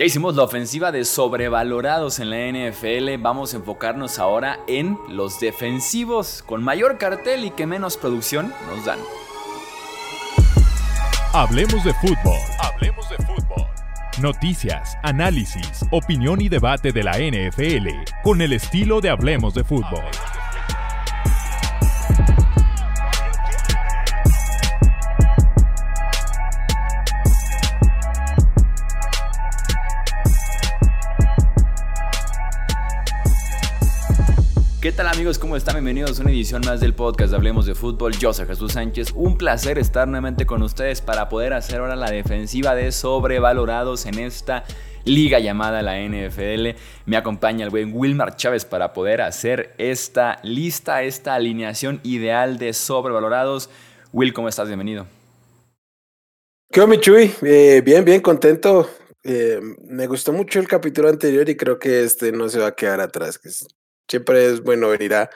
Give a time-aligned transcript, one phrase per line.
[0.00, 5.38] Ya hicimos la ofensiva de sobrevalorados en la NFL, vamos a enfocarnos ahora en los
[5.40, 8.98] defensivos con mayor cartel y que menos producción nos dan.
[11.34, 12.38] Hablemos de fútbol.
[12.60, 13.66] Hablemos de fútbol.
[14.22, 17.88] Noticias, análisis, opinión y debate de la NFL
[18.22, 20.04] con el estilo de Hablemos de fútbol.
[35.30, 35.38] Amigos?
[35.38, 35.76] ¿Cómo están?
[35.76, 38.16] Bienvenidos a una edición más del podcast de Hablemos de Fútbol.
[38.18, 39.12] Yo soy Jesús Sánchez.
[39.14, 44.18] Un placer estar nuevamente con ustedes para poder hacer ahora la defensiva de sobrevalorados en
[44.18, 44.64] esta
[45.04, 46.76] liga llamada la NFL.
[47.06, 52.72] Me acompaña el buen Wilmar Chávez para poder hacer esta lista, esta alineación ideal de
[52.72, 53.70] sobrevalorados.
[54.12, 54.66] Will, ¿cómo estás?
[54.66, 55.06] Bienvenido.
[56.72, 57.30] ¿Qué onda, Chuy?
[57.42, 58.90] Eh, bien, bien, contento.
[59.22, 62.74] Eh, me gustó mucho el capítulo anterior y creo que este no se va a
[62.74, 63.38] quedar atrás.
[64.10, 65.30] Siempre es bueno venir a,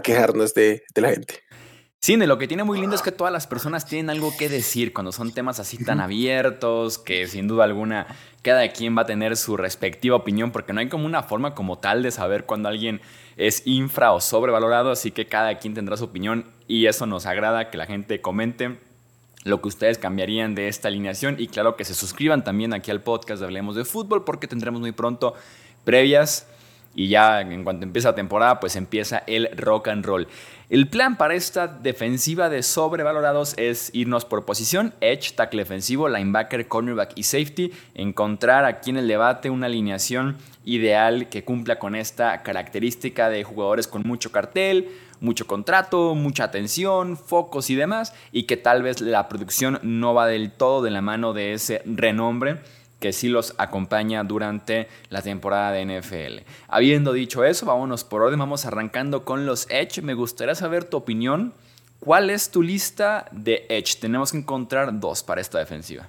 [0.00, 1.42] quejarnos de, la gente.
[2.00, 4.92] Sí, lo que tiene muy lindo es que todas las personas tienen algo que decir
[4.92, 8.06] cuando son temas así tan abiertos, que sin duda alguna
[8.42, 11.78] cada quien va a tener su respectiva opinión, porque no hay como una forma como
[11.78, 13.00] tal de saber cuando alguien
[13.36, 17.70] es infra o sobrevalorado, así que cada quien tendrá su opinión y eso nos agrada
[17.70, 18.78] que la gente comente
[19.44, 23.02] lo que ustedes cambiarían de esta alineación y claro que se suscriban también aquí al
[23.02, 25.34] podcast de Hablemos de Fútbol porque tendremos muy pronto
[25.84, 26.46] previas
[26.94, 30.28] y ya en cuanto empieza la temporada, pues empieza el rock and roll.
[30.68, 36.66] El plan para esta defensiva de sobrevalorados es irnos por posición, edge, tackle defensivo, linebacker,
[36.66, 42.42] cornerback y safety, encontrar aquí en el debate una alineación ideal que cumpla con esta
[42.42, 44.88] característica de jugadores con mucho cartel,
[45.20, 50.26] mucho contrato, mucha atención, focos y demás, y que tal vez la producción no va
[50.26, 52.60] del todo de la mano de ese renombre
[53.02, 56.48] que sí los acompaña durante la temporada de NFL.
[56.68, 60.00] Habiendo dicho eso, vámonos por orden, vamos arrancando con los Edge.
[60.02, 61.52] Me gustaría saber tu opinión.
[61.98, 63.98] ¿Cuál es tu lista de Edge?
[64.00, 66.08] Tenemos que encontrar dos para esta defensiva.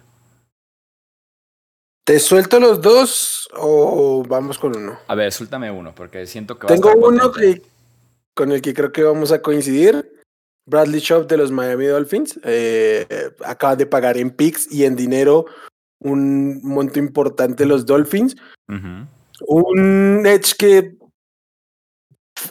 [2.05, 4.99] ¿Te suelto los dos o vamos con uno?
[5.07, 7.63] A ver, suéltame uno, porque siento que va Tengo a estar uno que,
[8.35, 10.13] con el que creo que vamos a coincidir.
[10.67, 15.47] Bradley Shop de los Miami Dolphins eh, acaba de pagar en picks y en dinero
[16.03, 18.35] un monto importante los Dolphins.
[19.47, 20.97] Un Edge que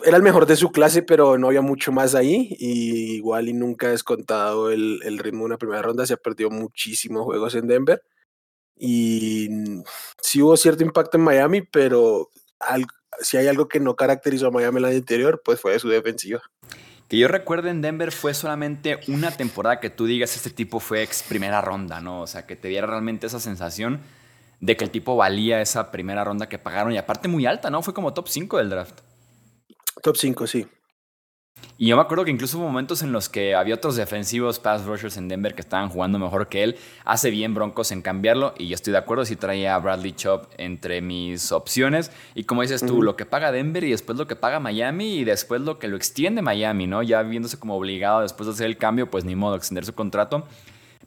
[0.04, 2.56] era el mejor de su clase, pero no había mucho más ahí.
[2.58, 6.06] Y igual y nunca ha descontado el, el ritmo de una primera ronda.
[6.06, 8.02] Se ha perdido muchísimos juegos en Denver.
[8.76, 9.48] Y
[10.20, 12.30] sí hubo cierto impacto en Miami, pero
[13.20, 16.42] si hay algo que no caracterizó a Miami el año anterior, pues fue su defensiva.
[17.12, 21.02] Que yo recuerdo en Denver fue solamente una temporada que tú digas este tipo fue
[21.02, 22.22] ex primera ronda, ¿no?
[22.22, 24.00] O sea, que te diera realmente esa sensación
[24.60, 27.82] de que el tipo valía esa primera ronda que pagaron y aparte muy alta, ¿no?
[27.82, 29.00] Fue como top 5 del draft.
[30.02, 30.66] Top 5, sí.
[31.78, 34.84] Y yo me acuerdo que incluso hubo momentos en los que había otros defensivos pass
[34.84, 36.76] rushers en Denver que estaban jugando mejor que él.
[37.04, 40.46] Hace bien Broncos en cambiarlo y yo estoy de acuerdo si traía a Bradley Chop
[40.58, 42.12] entre mis opciones.
[42.34, 45.24] Y como dices tú, lo que paga Denver y después lo que paga Miami y
[45.24, 47.02] después lo que lo extiende Miami, ¿no?
[47.02, 50.46] Ya viéndose como obligado después de hacer el cambio, pues ni modo, extender su contrato.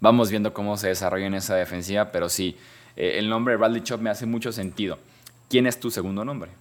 [0.01, 2.57] Vamos viendo cómo se desarrolla en esa defensiva, pero sí,
[2.97, 4.97] eh, el nombre de Bradley Chop me hace mucho sentido.
[5.49, 6.51] ¿Quién es tu segundo nombre?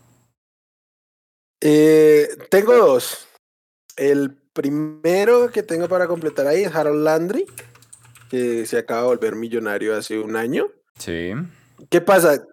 [1.60, 3.26] Eh, tengo dos.
[3.96, 7.46] El primero que tengo para completar ahí es Harold Landry,
[8.28, 10.68] que se acaba de volver millonario hace un año.
[10.98, 11.32] Sí.
[11.90, 12.44] ¿Qué pasa?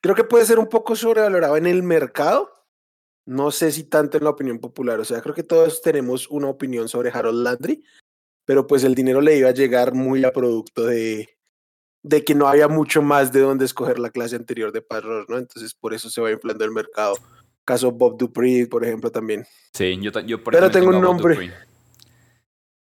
[0.00, 2.50] Creo que puede ser un poco sobrevalorado en el mercado.
[3.24, 5.00] No sé si tanto en la opinión popular.
[5.00, 7.82] O sea, creo que todos tenemos una opinión sobre Harold Landry,
[8.44, 11.36] pero pues el dinero le iba a llegar muy a producto de,
[12.02, 15.38] de que no había mucho más de dónde escoger la clase anterior de Parros, ¿no?
[15.38, 17.16] Entonces por eso se va inflando el mercado.
[17.66, 19.44] Caso Bob Dupree, por ejemplo, también.
[19.74, 21.52] Sí, yo, yo por Pero tengo un nombre.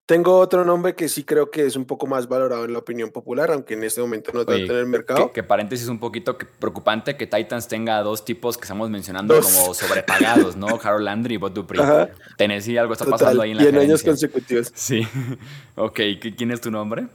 [0.08, 3.12] Tengo otro nombre que sí creo que es un poco más valorado en la opinión
[3.12, 5.32] popular, aunque en este momento no está en el mercado.
[5.32, 10.56] Que, paréntesis un poquito preocupante que Titans tenga dos tipos que estamos mencionando como sobrepagados,
[10.58, 10.68] ¿no?
[10.84, 12.10] Harold Landry y Bob Dupree.
[12.38, 14.72] Tennessee, algo está pasando ahí en la Y en años consecutivos.
[14.74, 15.08] Sí.
[15.76, 16.00] ok,
[16.36, 17.08] ¿quién es tu nombre?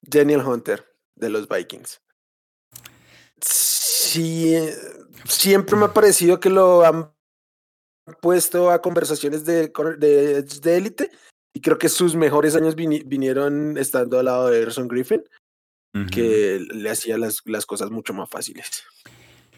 [0.00, 2.00] Daniel Hunter, de los Vikings.
[3.44, 4.54] Sí,
[5.24, 7.12] siempre me ha parecido que lo han
[8.20, 11.10] puesto a conversaciones de, de, élite
[11.54, 15.22] y creo que sus mejores años vinieron estando al lado de Erson Griffin,
[16.10, 18.84] que le hacía las, las cosas mucho más fáciles.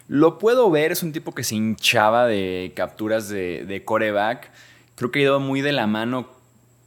[0.09, 4.51] Lo puedo ver, es un tipo que se hinchaba de capturas de, de coreback.
[4.97, 6.29] Creo que ha ido muy de la mano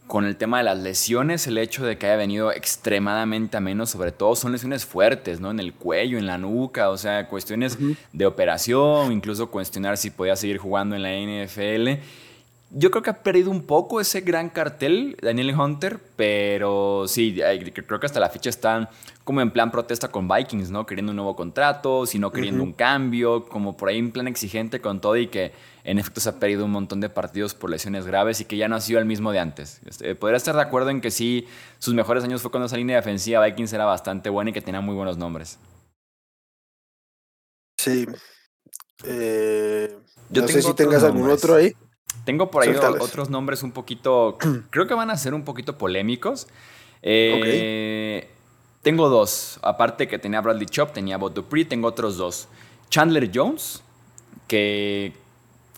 [0.08, 3.90] con el tema de las lesiones, el hecho de que haya venido extremadamente a menos,
[3.90, 5.50] sobre todo son lesiones fuertes, ¿no?
[5.50, 7.78] En el cuello, en la nuca, o sea, cuestiones
[8.12, 11.10] de operación, incluso cuestionar si podía seguir jugando en la
[11.44, 12.02] NFL.
[12.70, 17.98] Yo creo que ha perdido un poco ese gran cartel, Daniel Hunter, pero sí, creo
[17.98, 18.88] que hasta la fecha están
[19.24, 20.84] como en plan protesta con Vikings, ¿no?
[20.84, 24.80] Queriendo un nuevo contrato, si no queriendo un cambio, como por ahí en plan exigente
[24.80, 25.52] con todo y que
[25.84, 28.68] en efecto se ha perdido un montón de partidos por lesiones graves y que ya
[28.68, 29.80] no ha sido el mismo de antes.
[29.86, 31.46] Este, podría estar de acuerdo en que sí,
[31.78, 34.82] sus mejores años fue cuando esa línea defensiva Vikings era bastante buena y que tenía
[34.82, 35.58] muy buenos nombres.
[37.78, 38.06] Sí.
[39.04, 39.96] Eh,
[40.28, 41.74] Yo no sé si tengas algún otro ahí.
[42.24, 44.36] Tengo por ahí otros nombres un poquito,
[44.70, 46.46] creo que van a ser un poquito polémicos.
[47.02, 48.28] Eh,
[48.82, 52.48] tengo dos, aparte que tenía Bradley Chop, tenía Bob Dupree, tengo otros dos.
[52.90, 53.82] Chandler Jones,
[54.46, 55.12] que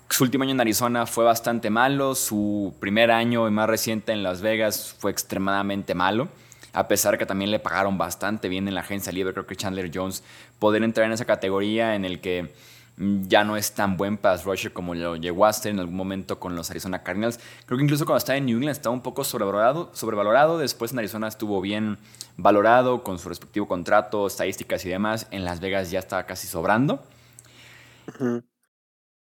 [0.09, 4.23] su último año en Arizona fue bastante malo, su primer año y más reciente en
[4.23, 6.29] Las Vegas fue extremadamente malo,
[6.73, 9.91] a pesar que también le pagaron bastante bien en la agencia libre, creo que Chandler
[9.93, 10.23] Jones
[10.59, 12.53] poder entrar en esa categoría en el que
[13.01, 16.39] ya no es tan buen pass rusher como lo llegó a ser en algún momento
[16.39, 17.41] con los Arizona Cardinals.
[17.65, 20.59] Creo que incluso cuando estaba en New England estaba un poco sobrevalorado, sobrevalorado.
[20.59, 21.97] después en Arizona estuvo bien
[22.37, 25.27] valorado con su respectivo contrato, estadísticas y demás.
[25.31, 27.03] En Las Vegas ya estaba casi sobrando.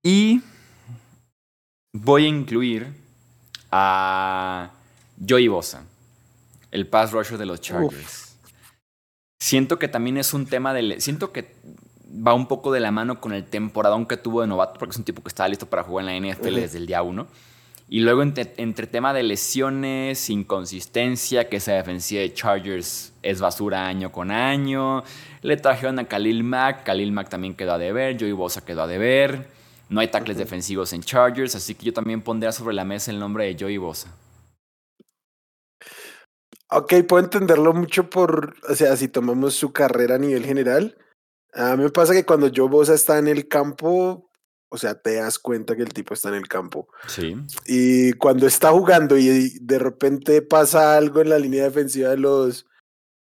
[0.03, 0.41] Y
[1.93, 2.93] voy a incluir
[3.71, 4.71] a
[5.27, 5.83] Joey Bosa,
[6.71, 8.35] el pass rusher de los Chargers.
[9.41, 10.99] Siento que también es un tema de...
[10.99, 11.55] Siento que
[12.09, 14.97] va un poco de la mano con el temporadón que tuvo de novato, porque es
[14.97, 17.27] un tipo que estaba listo para jugar en la NFL desde el día uno.
[17.91, 24.11] Y luego entre, tema de lesiones, inconsistencia, que esa defensiva de Chargers es basura año
[24.11, 25.03] con año.
[25.41, 28.87] Le trajeron a Khalil Mack, Khalil Mack también quedó a deber, Joey Bosa quedó a
[28.87, 29.47] deber.
[29.89, 33.19] No hay tackles defensivos en Chargers, así que yo también pondría sobre la mesa el
[33.19, 34.15] nombre de Joey Bosa.
[36.69, 40.95] Ok, puedo entenderlo mucho por, o sea, si tomamos su carrera a nivel general.
[41.53, 44.29] A mí me pasa que cuando Joe Bosa está en el campo,
[44.69, 46.87] o sea, te das cuenta que el tipo está en el campo.
[47.07, 47.35] Sí.
[47.65, 52.67] Y cuando está jugando y de repente pasa algo en la línea defensiva de los,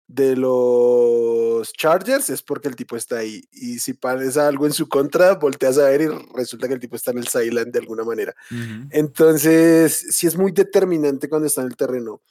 [0.08, 3.44] de los Chargers es porque el tipo está ahí.
[3.52, 6.96] Y si pasa algo en su contra, volteas a ver y resulta que el tipo
[6.96, 8.34] está en el sideline de alguna manera.
[8.90, 12.22] Entonces, sí es muy determinante cuando está en el terreno,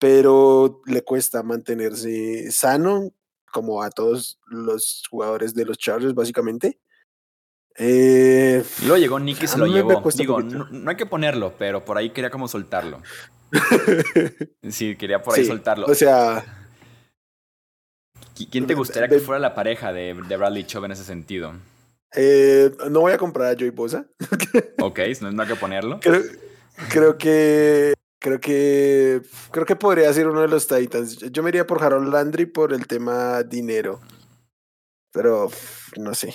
[0.00, 3.12] pero le cuesta mantenerse sano,
[3.58, 6.78] como a todos los jugadores de los Chargers, básicamente.
[7.76, 10.02] Eh, Luego llegó Nick y se lo llevó.
[10.14, 13.02] Digo, no, hay que ponerlo, pero por ahí quería como soltarlo.
[14.68, 15.86] sí, quería por ahí soltarlo.
[15.86, 16.44] O sea,
[18.46, 21.52] ¿Quién te gustaría que fuera la pareja de, Bradley Chubb en ese sentido?
[22.14, 24.06] Eh, no voy a comprar a Joey Bosa.
[24.80, 26.00] ok, no, hay que ponerlo.
[26.00, 31.18] Creo, que creo que creo que podría ser uno de los Titans.
[31.18, 34.00] Yo me iría por Harold Landry por el tema dinero.
[35.12, 35.50] Pero
[35.96, 36.34] no sé.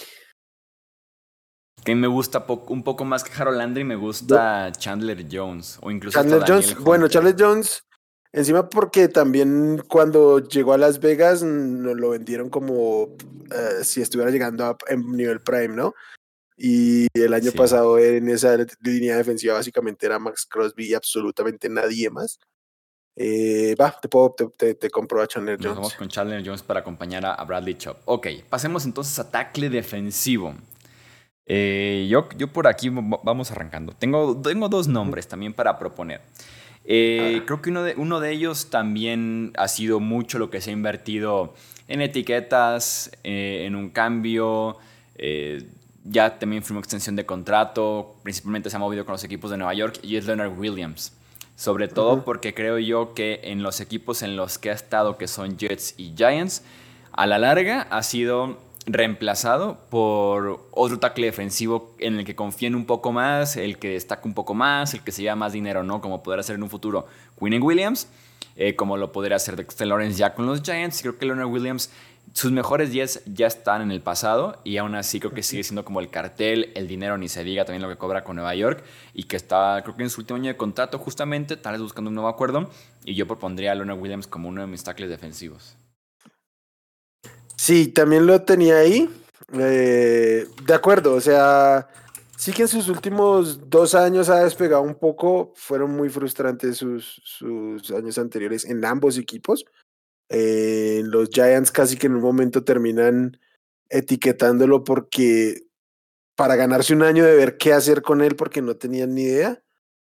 [1.84, 5.78] Que me gusta un poco más que Harold Landry, me gusta Chandler Jones.
[5.82, 6.78] O incluso Chandler Jones.
[6.80, 7.84] Bueno, Chandler Jones
[8.34, 13.16] Encima porque también cuando llegó a Las Vegas nos lo vendieron como
[13.52, 15.94] eh, si estuviera llegando a en nivel prime, ¿no?
[16.58, 22.10] Y el año pasado en esa línea defensiva básicamente era Max Crosby y absolutamente nadie
[22.10, 22.40] más.
[23.16, 25.76] Eh, va, te, puedo, te, te, compro a Chandler Jones.
[25.76, 27.98] vamos con Chandler Jones para acompañar a, Bradley Chop.
[28.06, 30.56] Ok, pasemos entonces a tackle defensivo.
[31.46, 33.94] Eh, yo, yo por aquí vamos arrancando.
[33.94, 36.22] Tengo, tengo dos nombres también para proponer.
[36.86, 40.72] Eh, creo que uno de, uno de ellos también ha sido mucho lo que se
[40.72, 41.54] ha invertido
[41.88, 44.78] en etiquetas, eh, en un cambio.
[46.04, 49.74] Ya también firmó extensión de contrato, principalmente se ha movido con los equipos de Nueva
[49.74, 51.14] York y es Leonard Williams.
[51.56, 55.28] Sobre todo porque creo yo que en los equipos en los que ha estado, que
[55.28, 56.64] son Jets y Giants,
[57.12, 62.86] a la larga ha sido reemplazado por otro tackle defensivo en el que confíen un
[62.86, 66.02] poco más, el que destaca un poco más, el que se lleva más dinero, ¿no?
[66.02, 67.08] Como podrá ser en un futuro
[67.40, 68.10] Quinn Williams,
[68.56, 71.02] eh, como lo podría hacer Dexter Lawrence ya con los Giants.
[71.02, 71.92] Creo que Leonard Williams,
[72.34, 75.86] sus mejores días ya están en el pasado y aún así creo que sigue siendo
[75.86, 78.84] como el cartel, el dinero ni se diga también lo que cobra con Nueva York
[79.14, 82.10] y que está, creo que en su último año de contrato justamente, tal vez buscando
[82.10, 82.70] un nuevo acuerdo
[83.06, 85.78] y yo propondría a Leonard Williams como uno de mis tackles defensivos.
[87.56, 89.10] Sí, también lo tenía ahí.
[89.54, 91.88] Eh, de acuerdo, o sea,
[92.36, 95.54] sí que en sus últimos dos años ha despegado un poco.
[95.56, 99.66] Fueron muy frustrantes sus, sus años anteriores en ambos equipos.
[100.30, 103.40] Eh, los Giants casi que en un momento terminan
[103.90, 105.64] etiquetándolo porque
[106.36, 109.62] para ganarse un año de ver qué hacer con él porque no tenían ni idea.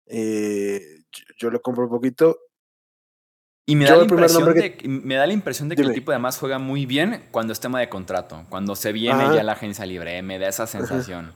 [0.08, 1.04] Eh,
[1.38, 2.40] yo lo compro un poquito.
[3.68, 6.38] Y me da, la impresión de, me da la impresión de que el tipo además
[6.38, 8.46] juega muy bien cuando es tema de contrato.
[8.50, 11.34] Cuando se viene ya la agencia libre, me da esa sensación.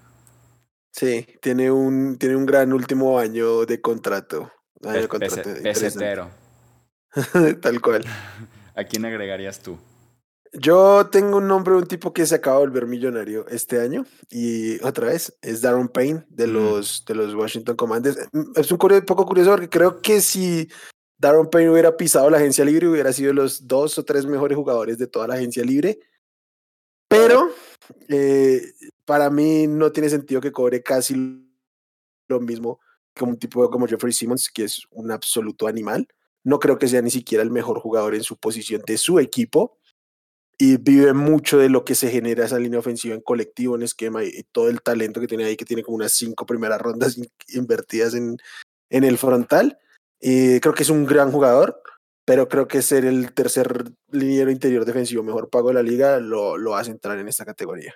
[0.92, 4.52] Sí, tiene un, tiene un gran último año de contrato.
[4.84, 6.30] Año pesetero.
[7.62, 8.06] Tal cual.
[8.80, 9.78] ¿A quién agregarías tú?
[10.54, 14.06] Yo tengo un nombre de un tipo que se acaba de volver millonario este año
[14.30, 16.52] y otra vez es Darren Payne de mm.
[16.52, 18.18] los, de los Washington Commanders.
[18.56, 20.70] Es un poco curioso porque creo que si
[21.18, 24.98] Darren Payne hubiera pisado la agencia libre hubiera sido los dos o tres mejores jugadores
[24.98, 26.00] de toda la agencia libre.
[27.10, 27.50] Pero
[28.08, 28.62] eh,
[29.04, 31.16] para mí no tiene sentido que cobre casi
[32.30, 32.80] lo mismo
[33.14, 36.08] que un tipo como Jeffrey Simmons, que es un absoluto animal.
[36.44, 39.78] No creo que sea ni siquiera el mejor jugador en su posición de su equipo
[40.62, 44.26] y vive mucho de lo que se genera esa línea ofensiva en colectivo, en esquema
[44.26, 47.18] y, todo el talento que tiene ahí, que tiene como unas cinco primeras rondas
[47.48, 48.38] invertidas en,
[48.90, 49.78] en el frontal.
[50.20, 51.82] Y creo que es un gran jugador,
[52.26, 56.58] pero creo que ser el tercer liniero interior defensivo mejor pago de la liga lo,
[56.58, 57.96] lo hace entrar en esta categoría.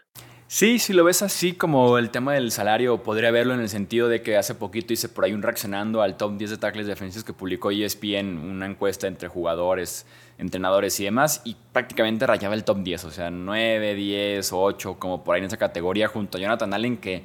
[0.55, 4.07] Sí, si lo ves así como el tema del salario, podría verlo en el sentido
[4.07, 7.23] de que hace poquito hice por ahí un reaccionando al top 10 de tackles defensivos
[7.23, 10.05] que publicó ESPN, una encuesta entre jugadores
[10.37, 15.23] entrenadores y demás, y prácticamente rayaba el top 10, o sea, 9, 10, 8, como
[15.23, 17.23] por ahí en esa categoría, junto a Jonathan Allen, que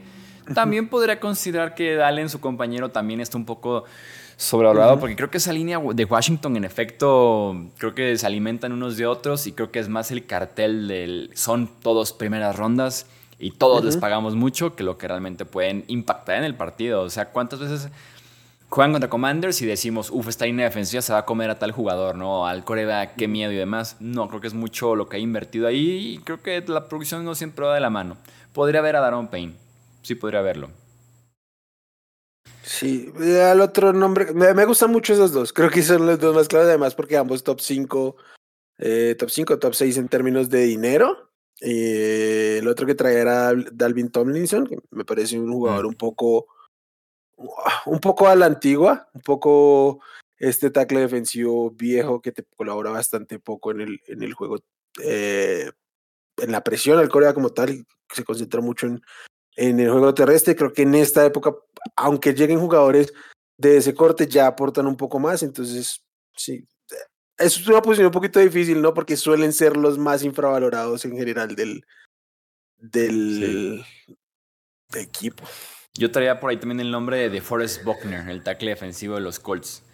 [0.54, 3.84] también podría considerar que Allen, su compañero, también está un poco
[4.38, 8.96] sobrevalorado, porque creo que esa línea de Washington, en efecto, creo que se alimentan unos
[8.96, 13.06] de otros, y creo que es más el cartel del son todos primeras rondas.
[13.38, 17.02] Y todos les pagamos mucho que lo que realmente pueden impactar en el partido.
[17.02, 17.88] O sea, ¿cuántas veces
[18.68, 21.72] juegan contra Commanders y decimos, uff, esta línea defensiva se va a comer a tal
[21.72, 22.46] jugador, ¿no?
[22.46, 23.96] Al coreback, qué miedo y demás.
[24.00, 27.24] No, creo que es mucho lo que ha invertido ahí y creo que la producción
[27.24, 28.16] no siempre va de la mano.
[28.52, 29.54] Podría ver a Daron Payne,
[30.02, 30.70] sí podría verlo.
[32.62, 33.10] Sí,
[33.42, 36.68] al otro nombre, me, gustan mucho esos dos, creo que son los dos más claros,
[36.68, 38.16] además porque ambos top 5,
[38.78, 41.27] eh, top 5, top 6 en términos de dinero.
[41.60, 46.46] Y el otro que traía era Dalvin Tomlinson, que me parece un jugador un poco
[47.86, 50.00] un poco a la antigua, un poco
[50.36, 54.58] este tackle defensivo viejo que te colabora bastante poco en el, en el juego,
[55.02, 55.70] eh,
[56.36, 59.00] en la presión al Corea como tal, se concentra mucho en,
[59.56, 60.56] en el juego terrestre.
[60.56, 61.54] Creo que en esta época,
[61.96, 63.12] aunque lleguen jugadores
[63.56, 66.04] de ese corte, ya aportan un poco más, entonces
[66.36, 66.66] sí.
[67.38, 68.92] Es una posición un poquito difícil, ¿no?
[68.92, 71.84] Porque suelen ser los más infravalorados en general del,
[72.78, 73.84] del,
[74.94, 75.44] equipo.
[75.94, 79.38] Yo traía por ahí también el nombre de Forrest Buckner, el tackle defensivo de los
[79.38, 79.84] Colts.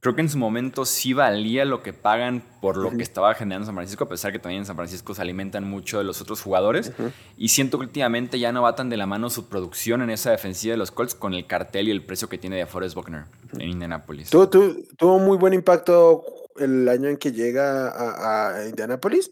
[0.00, 3.64] Creo que en su momento sí valía lo que pagan por lo que estaba generando
[3.64, 6.42] San Francisco, a pesar que también en San Francisco se alimentan mucho de los otros
[6.42, 6.92] jugadores.
[7.38, 10.30] Y siento que últimamente ya no va tan de la mano su producción en esa
[10.30, 13.24] defensiva de los Colts con el cartel y el precio que tiene de Forrest Buckner
[13.54, 14.28] en Indianapolis.
[14.28, 16.22] tuvo muy buen impacto
[16.56, 19.30] el año en que llega a, a Indianapolis,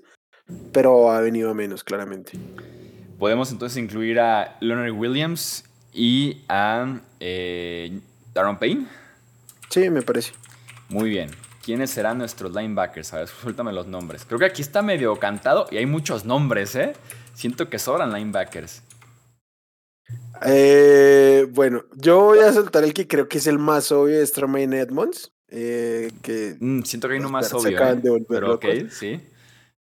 [0.72, 2.32] pero ha venido a menos, claramente.
[3.18, 8.00] Podemos entonces incluir a Leonard Williams y a eh,
[8.34, 8.86] Daron Payne.
[9.68, 10.32] Sí, me parece.
[10.88, 11.30] Muy bien.
[11.64, 13.14] ¿Quiénes serán nuestros linebackers?
[13.14, 14.24] A ver, suéltame los nombres.
[14.24, 16.94] Creo que aquí está medio cantado y hay muchos nombres, ¿eh?
[17.34, 18.82] Siento que sobran linebackers.
[20.44, 24.32] Eh, bueno, yo voy a soltar el que creo que es el más obvio, es
[24.32, 25.32] Tremaine Edmonds.
[25.54, 27.78] Eh, que mm, siento que hay uno más obvio.
[27.78, 28.24] ¿eh?
[28.26, 29.20] pero ok, sí.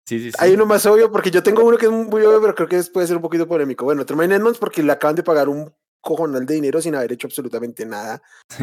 [0.09, 0.37] Sí, sí, sí.
[0.39, 2.81] Hay uno más obvio porque yo tengo uno que es muy obvio, pero creo que
[2.93, 3.85] puede ser un poquito polémico.
[3.85, 7.27] Bueno, Tremaine Edmonds porque le acaban de pagar un cojonal de dinero sin haber hecho
[7.27, 8.23] absolutamente nada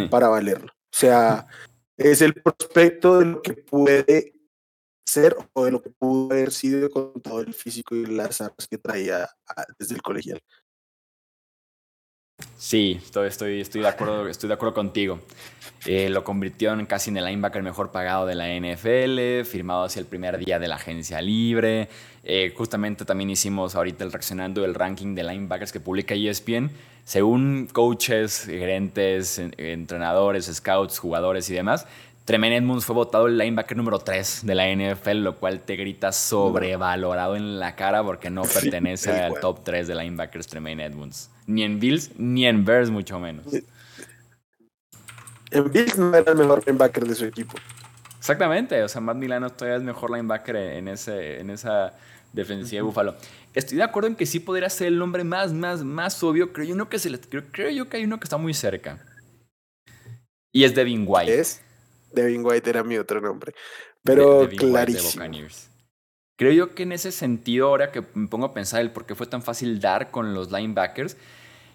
[0.10, 0.72] para valerlo.
[0.72, 1.45] O sea,
[1.98, 4.33] es el prospecto de lo que puede
[5.05, 8.65] ser o de lo que pudo haber sido con todo el físico y las armas
[8.69, 10.41] que traía ah, desde el colegial.
[12.58, 15.20] Sí, estoy, estoy, estoy, de, acuerdo, estoy de acuerdo contigo.
[15.86, 20.00] Eh, lo convirtió en casi en el linebacker mejor pagado de la NFL, firmado hacia
[20.00, 21.90] el primer día de la agencia libre.
[22.24, 26.72] Eh, justamente también hicimos ahorita el reaccionando el ranking de linebackers que publica ESPN.
[27.04, 31.86] Según coaches, gerentes, entrenadores, scouts, jugadores y demás,
[32.25, 36.13] Tremaine Edmonds fue votado el linebacker número 3 de la NFL, lo cual te grita
[36.13, 41.30] sobrevalorado en la cara porque no pertenece al top 3 de linebackers Tremaine Edmonds.
[41.48, 43.46] Ni en Bills, ni en Bears, mucho menos.
[45.51, 47.58] En Bills no era el mejor linebacker de su equipo.
[48.18, 51.94] Exactamente, o sea, Matt Milano todavía es mejor linebacker en, ese, en esa
[52.32, 53.15] defensiva de Buffalo.
[53.53, 56.53] Estoy de acuerdo en que sí podría ser el nombre más, más, más obvio.
[56.53, 59.06] Creo yo, que se le, creo, yo que hay uno que está muy cerca.
[60.53, 61.38] Y es Devin White.
[61.38, 61.62] ¿Es?
[62.13, 63.53] Devin White era mi otro nombre.
[64.03, 65.24] Pero clarísimo.
[66.36, 69.15] Creo yo que en ese sentido, ahora que me pongo a pensar el por qué
[69.15, 71.15] fue tan fácil dar con los linebackers,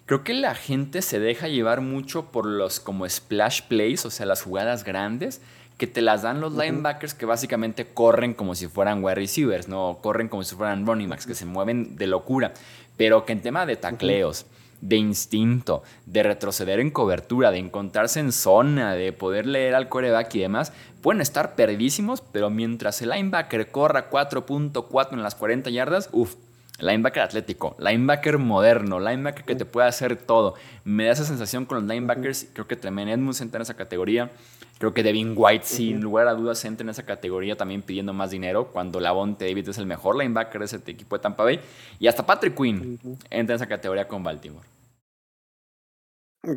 [0.09, 4.25] Creo que la gente se deja llevar mucho por los como splash plays, o sea,
[4.25, 5.39] las jugadas grandes,
[5.77, 9.99] que te las dan los linebackers que básicamente corren como si fueran wide receivers, ¿no?
[10.01, 12.55] Corren como si fueran running backs, que se mueven de locura.
[12.97, 14.47] Pero que en tema de tacleos,
[14.81, 20.35] de instinto, de retroceder en cobertura, de encontrarse en zona, de poder leer al coreback
[20.35, 26.09] y demás, pueden estar perdidísimos, pero mientras el linebacker corra 4.4 en las 40 yardas,
[26.11, 26.35] uff,
[26.79, 30.55] Linebacker atlético, linebacker moderno, linebacker que te puede hacer todo.
[30.83, 32.47] Me da esa sensación con los linebackers.
[32.53, 34.31] Creo que también Edmunds entra en esa categoría.
[34.77, 38.31] Creo que Devin White, sin lugar a dudas, entra en esa categoría también pidiendo más
[38.31, 38.67] dinero.
[38.67, 41.59] Cuando Lavonte David es el mejor linebacker de ese equipo de Tampa Bay.
[41.99, 42.97] Y hasta Patrick Quinn
[43.29, 44.65] entra en esa categoría con Baltimore.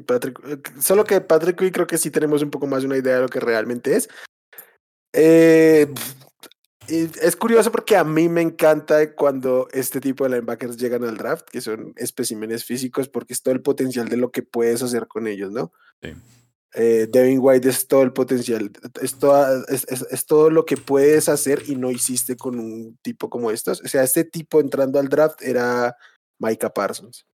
[0.06, 3.16] Patrick, eh, solo que Patrick Quinn creo que sí tenemos un poco más una idea
[3.16, 4.08] de lo que realmente es.
[5.12, 5.92] Eh,
[6.88, 11.48] es curioso porque a mí me encanta cuando este tipo de linebackers llegan al draft,
[11.48, 15.26] que son especímenes físicos, porque es todo el potencial de lo que puedes hacer con
[15.26, 15.72] ellos, ¿no?
[16.02, 16.14] Sí.
[16.74, 18.70] Eh, Devin White es todo el potencial,
[19.02, 19.16] es,
[20.10, 23.82] es, todo lo que puedes hacer y no hiciste con un tipo como estos.
[23.82, 25.94] O sea, este tipo entrando al draft era
[26.38, 27.26] Micah Parsons.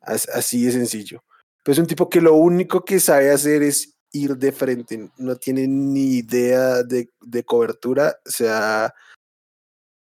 [0.00, 1.22] así de sencillo.
[1.64, 5.66] Pues un tipo que lo único que sabe hacer es ir de frente, no tiene
[5.66, 8.94] ni idea de, de cobertura, o sea,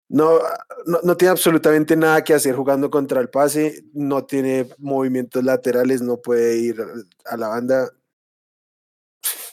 [0.09, 0.39] no,
[1.03, 6.17] no, tiene absolutamente nada que hacer jugando contra el pase, no tiene movimientos laterales, no
[6.19, 6.81] puede ir
[7.25, 7.91] a la banda.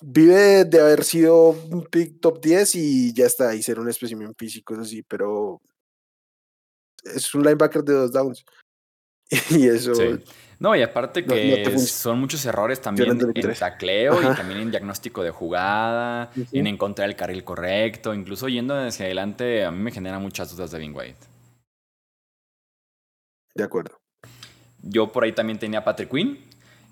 [0.00, 4.34] Vive de haber sido un pick top 10 y ya está, y ser un espécimen
[4.34, 5.60] físico, eso sí, pero
[7.04, 8.44] es un linebacker de dos downs.
[9.50, 9.92] y eso.
[10.58, 15.30] No, y aparte que son muchos errores también en tacleo y también en diagnóstico de
[15.30, 20.56] jugada, en encontrar el carril correcto, incluso yendo hacia adelante, a mí me genera muchas
[20.56, 21.18] dudas de Vin White.
[23.54, 23.98] De acuerdo.
[24.82, 26.38] Yo por ahí también tenía a Patrick Quinn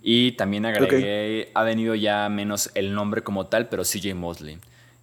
[0.02, 4.58] y también agregué, ha venido ya menos el nombre como tal, pero CJ Mosley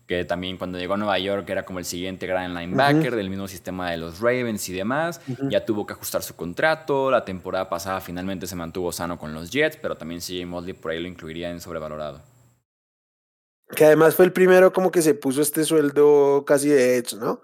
[0.08, 3.48] que también cuando llegó a Nueva York era como el siguiente gran linebacker del mismo
[3.48, 5.22] sistema de los Ravens y demás.
[5.50, 7.10] Ya tuvo que ajustar su contrato.
[7.10, 10.92] La temporada pasada finalmente se mantuvo sano con los Jets, pero también CJ Mosley por
[10.92, 12.22] ahí lo incluiría en sobrevalorado.
[13.76, 17.42] Que además fue el primero como que se puso este sueldo casi de hecho, ¿no?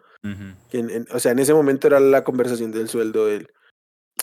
[1.14, 3.48] o sea, en ese momento era la conversación del sueldo de él.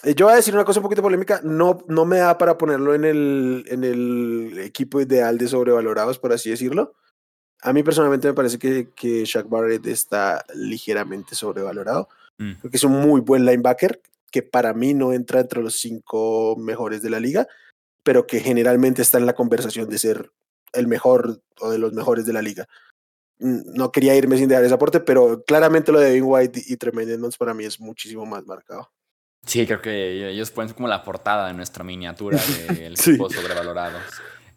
[0.03, 2.59] Eh, yo voy a decir una cosa un poquito polémica, no, no me da para
[2.59, 6.95] ponerlo en el, en el equipo ideal de sobrevalorados, por así decirlo.
[7.65, 12.11] A mí personalmente me parece que, que Shaq Barrett está ligeramente sobrevalorado.
[12.37, 12.53] Mm.
[12.61, 16.57] Creo que es un muy buen linebacker, que para mí no entra entre los cinco
[16.59, 17.49] mejores de la liga,
[18.03, 20.31] pero que generalmente está en la conversación de ser
[20.75, 22.69] el mejor o de los mejores de la liga.
[23.39, 26.77] Mm, no quería irme sin dejar ese aporte, pero claramente lo de Devin White y
[26.77, 28.91] Tremendous para mí es muchísimo más marcado.
[29.47, 33.13] Sí, creo que ellos pueden ser como la portada de nuestra miniatura del sí.
[33.13, 34.03] equipo sobrevalorados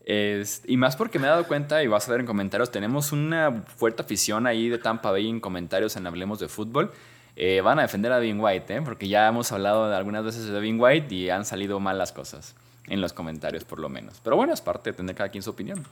[0.07, 3.63] y más porque me he dado cuenta, y vas a ver en comentarios, tenemos una
[3.75, 6.91] fuerte afición ahí de Tampa Bay en comentarios en Hablemos de Fútbol.
[7.35, 8.81] Eh, van a defender a Devin White, ¿eh?
[8.81, 12.55] porque ya hemos hablado algunas veces de Devin White y han salido mal las cosas.
[12.87, 14.21] En los comentarios, por lo menos.
[14.23, 15.85] Pero bueno, es parte de tener cada quien su opinión.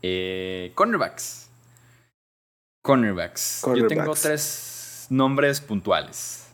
[0.00, 1.50] Eh, cornerbacks.
[2.82, 3.66] cornerbacks.
[3.74, 6.47] Yo tengo tres nombres puntuales.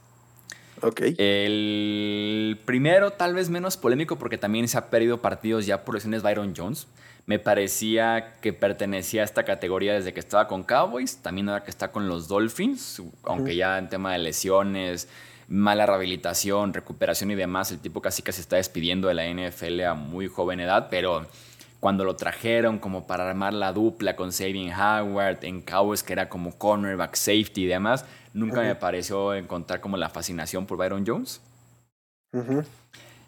[1.18, 6.22] El primero, tal vez menos polémico, porque también se ha perdido partidos ya por lesiones
[6.22, 6.86] Byron Jones.
[7.26, 11.70] Me parecía que pertenecía a esta categoría desde que estaba con Cowboys, también ahora que
[11.70, 15.08] está con los Dolphins, aunque ya en tema de lesiones,
[15.48, 19.94] mala rehabilitación, recuperación y demás, el tipo casi casi está despidiendo de la NFL a
[19.94, 21.26] muy joven edad, pero
[21.84, 26.30] cuando lo trajeron como para armar la dupla con Saving Howard en Cowboys, que era
[26.30, 31.42] como cornerback safety y demás, Nunca me pareció encontrar como la fascinación por Byron Jones.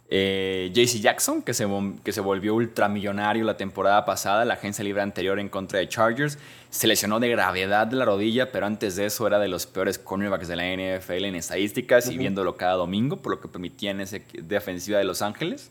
[0.09, 1.69] Eh, JC Jackson, que se,
[2.03, 6.39] que se volvió ultramillonario la temporada pasada, la agencia libre anterior en contra de Chargers,
[6.71, 9.99] se lesionó de gravedad de la rodilla, pero antes de eso era de los peores
[9.99, 14.01] cornerbacks de la NFL en estadísticas y viéndolo cada domingo, por lo que permitía en
[14.01, 15.71] esa defensiva de Los Ángeles.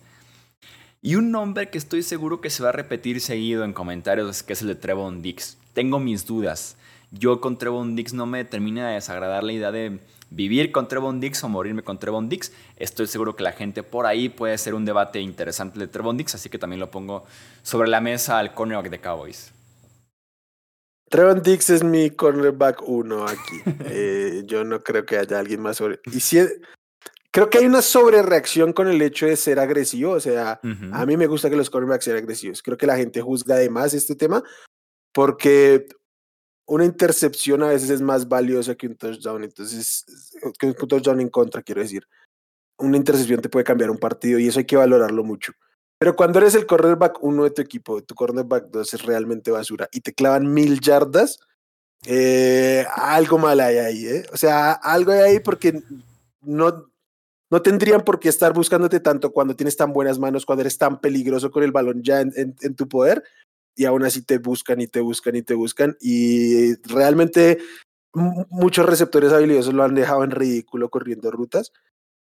[1.06, 4.54] Y un nombre que estoy seguro que se va a repetir seguido en comentarios, que
[4.54, 5.56] es el de Trevon Dix.
[5.74, 6.78] Tengo mis dudas
[7.12, 11.20] yo con Trevon Dix no me termina de desagradar la idea de vivir con Trevon
[11.20, 12.52] Dix o morirme con Trevon Dix.
[12.78, 16.36] Estoy seguro que la gente por ahí puede ser un debate interesante de Trevon Dix,
[16.36, 17.26] así que también lo pongo
[17.64, 19.52] sobre la mesa al cornerback de Cowboys.
[21.10, 23.62] Trevon Dix es mi cornerback uno aquí.
[23.88, 26.00] Eh, yo no creo que haya alguien más sobre.
[26.12, 26.40] Y si
[27.36, 30.14] creo que hay una sobrereacción con el hecho de ser agresivo.
[30.14, 30.62] O sea,
[30.94, 32.64] a mí me gusta que los cornerbacks sean agresivos.
[32.64, 34.42] Creo que la gente juzga de más este tema
[35.14, 35.86] porque
[36.66, 40.06] una intercepción a veces es más valiosa que un touchdown, entonces,
[40.58, 42.08] que un touchdown en contra, quiero decir.
[42.78, 45.52] una intercepción te puede cambiar un partido y eso hay que valorarlo mucho.
[46.00, 49.90] Pero cuando eres el cornerback uno de tu equipo, tu cornerback dos es realmente basura
[49.92, 51.40] y te clavan mil yardas,
[52.06, 54.26] eh, algo mal hay ahí, ¿eh?
[54.32, 55.82] O sea, algo hay ahí porque
[56.42, 56.95] no,
[57.52, 61.00] no tendrían por qué estar buscándote tanto cuando tienes tan buenas manos, cuando eres tan
[61.00, 63.24] peligroso con el balón ya en, tu poder,
[63.76, 65.96] y aún así te buscan y te buscan y te buscan.
[66.00, 67.60] Y realmente
[68.14, 71.72] muchos receptores habilidosos lo han dejado en ridículo corriendo rutas.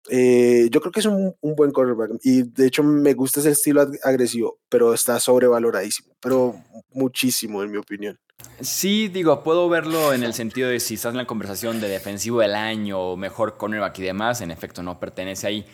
[0.09, 3.51] Eh, yo creo que es un, un, buen cornerback y de hecho me gusta ese
[3.51, 6.55] estilo agresivo, pero está sobrevaloradísimo, pero
[6.93, 8.17] muchísimo en mi opinión.
[8.61, 12.39] Sí, digo, puedo verlo en el sentido de si estás en la conversación de defensivo
[12.39, 15.65] del año o mejor cornerback y demás, en efecto no pertenece ahí.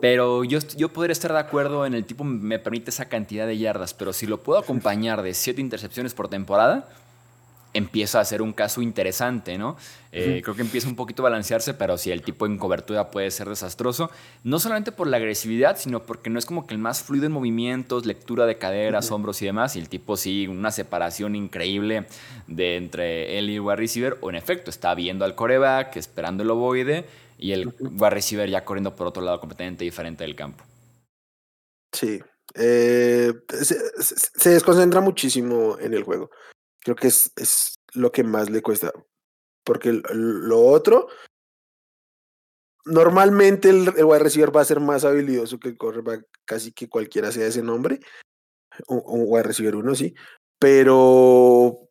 [0.00, 3.58] Pero yo, yo podría estar de acuerdo en el tipo me permite esa cantidad de
[3.58, 6.88] yardas, pero si lo puedo acompañar de siete intercepciones por temporada,
[7.74, 9.76] empieza a ser un caso interesante, ¿no?
[10.14, 13.30] Eh, creo que empieza un poquito a balancearse, pero si el tipo en cobertura puede
[13.30, 14.10] ser desastroso,
[14.44, 17.32] no solamente por la agresividad, sino porque no es como que el más fluido en
[17.32, 22.06] movimientos, lectura de caderas, hombros y demás, y el tipo sí, una separación increíble
[22.46, 26.42] de entre él y el wide receiver, o en efecto está viendo al coreback, esperando
[26.42, 27.06] el ovoide,
[27.38, 30.62] y el wide receiver ya corriendo por otro lado completamente diferente del campo.
[31.90, 32.20] Sí,
[32.54, 36.30] eh, se desconcentra muchísimo en el juego.
[36.82, 38.92] Creo que es, es lo que más le cuesta.
[39.64, 41.08] Porque lo otro,
[42.84, 46.88] normalmente el, el wide receiver va a ser más habilidoso que el cornerback, casi que
[46.88, 48.00] cualquiera sea ese nombre.
[48.88, 50.14] Un, un wide receiver uno, sí.
[50.58, 51.88] Pero,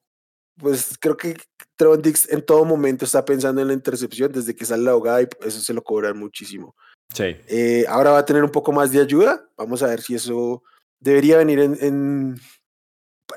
[0.57, 1.37] pues creo que
[1.75, 5.21] Trevon Dix en todo momento está pensando en la intercepción desde que sale la jugada
[5.21, 6.75] y eso se lo cobran muchísimo.
[7.13, 7.35] Sí.
[7.47, 9.49] Eh, ahora va a tener un poco más de ayuda.
[9.57, 10.63] Vamos a ver si eso
[10.99, 12.35] debería venir en, en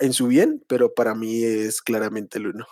[0.01, 2.67] en su bien, pero para mí es claramente el uno.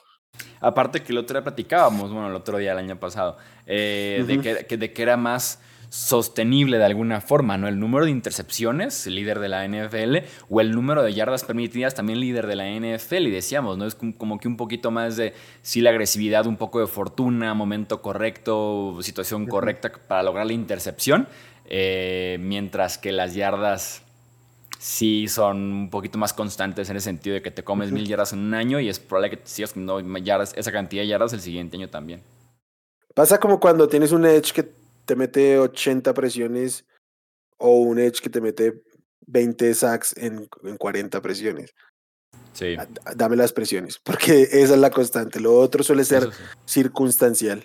[0.61, 4.67] Aparte que el otro día platicábamos, bueno, el otro día, el año pasado, eh, de,
[4.67, 5.61] que, de que era más
[5.93, 7.69] sostenible de alguna forma, ¿no?
[7.69, 12.19] El número de intercepciones, líder de la NFL, o el número de yardas permitidas, también
[12.19, 13.85] líder de la NFL, y decíamos, ¿no?
[13.85, 18.01] Es como que un poquito más de, sí, la agresividad, un poco de fortuna, momento
[18.01, 21.29] correcto, situación correcta para lograr la intercepción,
[21.67, 24.03] eh, mientras que las yardas
[24.83, 28.33] sí son un poquito más constantes en el sentido de que te comes mil yardas
[28.33, 31.33] en un año y es probable que te sigas comiendo yardas, esa cantidad de yardas
[31.33, 32.21] el siguiente año también.
[33.15, 34.69] Pasa como cuando tienes un edge que
[35.05, 36.85] te mete 80 presiones
[37.59, 38.83] o un edge que te mete
[39.27, 41.73] 20 sacks en, en 40 presiones.
[42.53, 42.75] Sí.
[43.15, 45.39] Dame las presiones, porque esa es la constante.
[45.39, 46.29] Lo otro suele ser
[46.65, 47.65] circunstancial.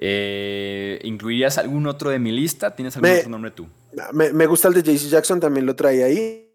[0.00, 2.74] Eh, ¿Incluirías algún otro de mi lista?
[2.74, 3.68] ¿Tienes algún otro nombre tú?
[4.12, 6.52] Me, gusta el de JC Jackson, también lo trae ahí.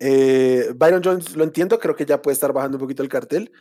[0.00, 3.52] Eh, Byron Jones lo entiendo, creo que ya puede estar bajando un poquito el cartel.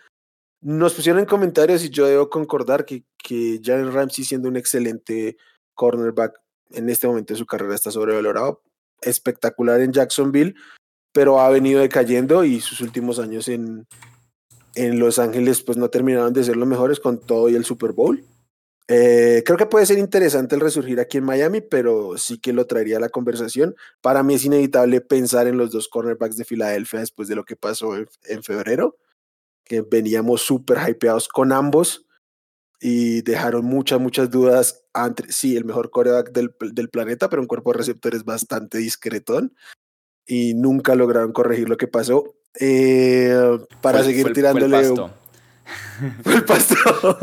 [0.61, 5.37] Nos pusieron en comentarios y yo debo concordar que, que Jalen Ramsey siendo un excelente
[5.75, 6.39] cornerback
[6.71, 8.63] en este momento de su carrera está sobrevalorado.
[9.01, 10.55] Espectacular en Jacksonville,
[11.11, 13.87] pero ha venido decayendo y sus últimos años en,
[14.75, 17.91] en Los Ángeles pues no terminaron de ser los mejores con todo y el Super
[17.91, 18.23] Bowl.
[18.93, 22.67] Eh, creo que puede ser interesante el resurgir aquí en Miami, pero sí que lo
[22.67, 23.73] traería a la conversación.
[24.01, 27.55] Para mí es inevitable pensar en los dos cornerbacks de Filadelfia después de lo que
[27.55, 28.97] pasó en, en febrero,
[29.63, 32.05] que veníamos súper hypeados con ambos
[32.81, 37.47] y dejaron muchas, muchas dudas entre, sí, el mejor coreback del, del planeta, pero un
[37.47, 39.55] cuerpo de receptores bastante discretón
[40.25, 42.35] y nunca lograron corregir lo que pasó.
[42.59, 44.83] Eh, para fue, seguir fue, tirándole...
[44.83, 45.15] Fue el pasto.
[46.23, 47.17] Fue el pasto.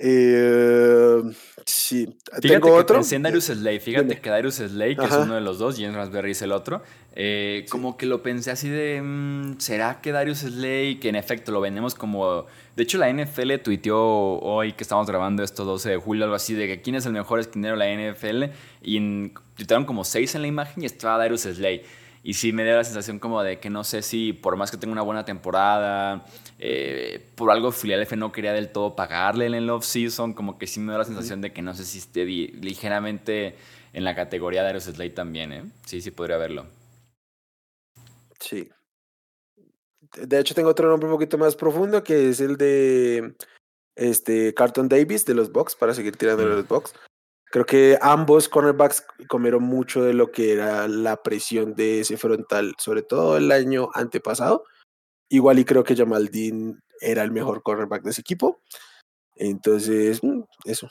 [0.00, 1.22] Eh,
[1.66, 2.96] sí, fíjate tengo que otro.
[2.96, 3.80] Pensé en Darius Slay.
[3.80, 4.20] Fíjate Dime.
[4.20, 5.18] que Darius Slay, que Ajá.
[5.20, 6.82] es uno de los dos, James Raspberry es el otro.
[7.14, 7.70] Eh, Sí.
[7.70, 9.00] Como que lo pensé así de.
[9.02, 12.46] mm, ¿Será que Darius Slay, que en efecto lo vendemos como.
[12.76, 13.98] De hecho, la NFL tuiteó
[14.38, 17.12] hoy que estamos grabando esto 12 de julio, algo así, de que quién es el
[17.12, 18.44] mejor esquinero de la NFL.
[18.82, 21.82] Y en, tuitearon como seis en la imagen y estaba Darius Slay.
[22.22, 24.76] Y sí me dio la sensación como de que no sé si por más que
[24.76, 26.26] tenga una buena temporada,
[26.58, 30.80] eh, por algo Philadelphia no quería del todo pagarle en el off-season, como que sí
[30.80, 33.56] me dio la sensación de que no sé si esté ligeramente
[33.92, 35.64] en la categoría de Slay también, ¿eh?
[35.86, 36.66] Sí, sí podría verlo.
[38.40, 38.68] Sí.
[40.16, 43.34] De hecho, tengo otro nombre un poquito más profundo que es el de
[43.94, 46.94] este Carlton Davis de los Bucks, para seguir tirando de los Bucks.
[47.50, 52.74] Creo que ambos cornerbacks comieron mucho de lo que era la presión de ese frontal,
[52.78, 54.64] sobre todo el año antepasado.
[55.30, 58.60] Igual y creo que Jamal Dean era el mejor cornerback de ese equipo.
[59.36, 60.88] Entonces, mm, eso.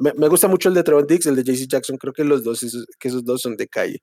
[0.00, 1.96] Me, me gusta mucho el de Trevon Diggs, el de JC Jackson.
[1.96, 4.00] Creo que los dos, esos, que esos dos son de calle.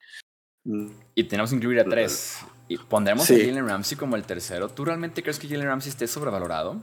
[0.66, 2.40] Mm, Y tenemos que incluir a tres.
[2.68, 3.36] Y pondremos Sí.
[3.36, 4.70] a Jalen Ramsey como el tercero.
[4.70, 6.82] ¿Tú realmente crees que Jalen Ramsey esté sobrevalorado?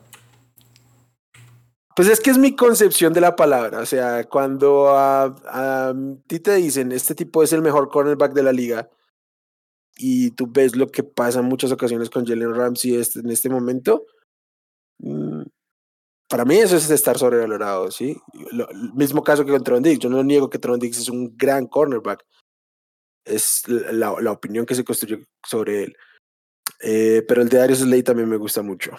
[1.95, 3.81] Pues es que es mi concepción de la palabra.
[3.81, 5.95] O sea, cuando a, a
[6.27, 8.89] ti te dicen este tipo es el mejor cornerback de la liga
[9.97, 13.51] y tú ves lo que pasa en muchas ocasiones con Jalen Ramsey este, en este
[13.51, 14.07] momento,
[14.99, 15.43] mm,
[16.29, 18.17] para mí eso es estar sobrevalorado, ¿sí?
[18.53, 21.67] Lo, el mismo caso que con Tron Yo no niego que Tron es un gran
[21.67, 22.25] cornerback.
[23.25, 25.97] Es la, la opinión que se construyó sobre él.
[26.81, 28.93] Eh, pero el de Darius Slay también me gusta mucho.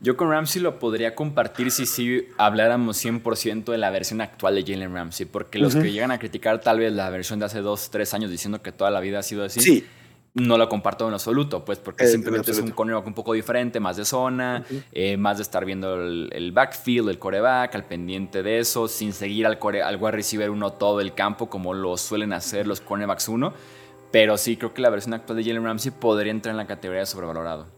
[0.00, 4.62] Yo con Ramsey lo podría compartir si sí habláramos 100% de la versión actual de
[4.62, 7.90] Jalen Ramsey, porque los que llegan a criticar tal vez la versión de hace dos,
[7.90, 9.84] tres años diciendo que toda la vida ha sido así,
[10.34, 13.80] no lo comparto en absoluto, pues porque eh, simplemente es un cornerback un poco diferente,
[13.80, 18.60] más de zona, eh, más de estar viendo el, backfield, el coreback, al pendiente de
[18.60, 22.32] eso, sin seguir al, core, al wide receiver uno todo el campo como lo suelen
[22.32, 23.52] hacer los cornerbacks uno.
[24.10, 27.00] Pero sí creo que la versión actual de Jalen Ramsey podría entrar en la categoría
[27.00, 27.77] de sobrevalorado.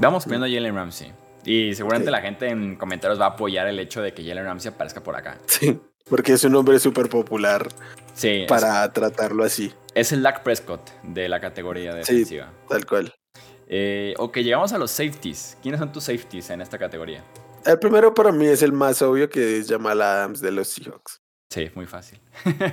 [0.00, 1.12] Vamos poniendo a Jalen Ramsey.
[1.44, 4.72] Y seguramente la gente en comentarios va a apoyar el hecho de que Jalen Ramsey
[4.72, 5.38] aparezca por acá.
[5.46, 5.76] Sí,
[6.08, 7.68] porque es un hombre súper popular
[8.14, 9.72] sí, para tratarlo así.
[9.94, 12.46] Es el Dak Prescott de la categoría defensiva.
[12.46, 13.14] Sí, tal cual.
[13.66, 15.58] Eh, ok, llegamos a los safeties.
[15.62, 17.24] ¿Quiénes son tus safeties en esta categoría?
[17.66, 21.20] El primero para mí es el más obvio, que es Jamal Adams de los Seahawks.
[21.50, 22.20] Sí, muy fácil.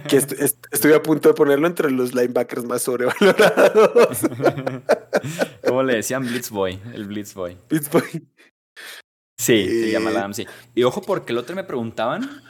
[0.09, 4.19] Que estoy a punto de ponerlo entre los linebackers más sobrevalorados.
[5.65, 6.79] ¿Cómo le decían Blitzboy?
[6.93, 7.57] El Blitzboy.
[7.69, 8.27] Blitzboy.
[9.37, 10.45] Sí, se llama Adam, sí.
[10.73, 12.41] Y ojo, porque el otro me preguntaban.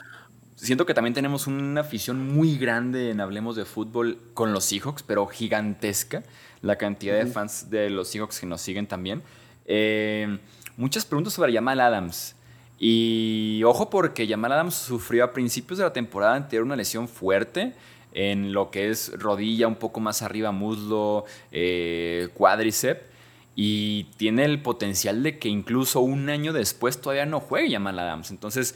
[0.56, 5.02] Siento que también tenemos una afición muy grande en Hablemos de Fútbol con los Seahawks,
[5.02, 6.22] pero gigantesca.
[6.62, 9.22] La cantidad de fans de los Seahawks que nos siguen también.
[9.64, 10.38] Eh,
[10.76, 12.35] muchas preguntas sobre Jamal Adams.
[12.78, 17.74] Y ojo porque Jamal Adams sufrió a principios de la temporada anterior una lesión fuerte
[18.12, 23.02] en lo que es rodilla, un poco más arriba, muslo, eh, cuádriceps.
[23.54, 28.30] Y tiene el potencial de que incluso un año después todavía no juegue Jamal Adams.
[28.30, 28.74] Entonces,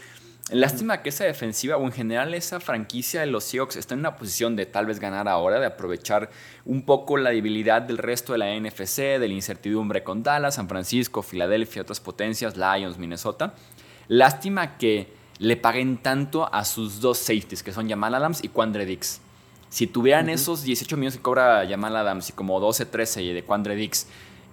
[0.50, 4.16] lástima que esa defensiva o en general esa franquicia de los Seahawks está en una
[4.16, 6.30] posición de tal vez ganar ahora, de aprovechar
[6.64, 10.68] un poco la debilidad del resto de la NFC, de la incertidumbre con Dallas, San
[10.68, 13.52] Francisco, Filadelfia, otras potencias, Lions, Minnesota.
[14.10, 15.06] Lástima que
[15.38, 19.20] le paguen tanto a sus dos safeties, que son Jamal Adams y Quandre Dix.
[19.68, 23.76] Si tuvieran esos 18 millones que cobra Jamal Adams y como 12, 13 de Quandre
[23.76, 24.08] Dix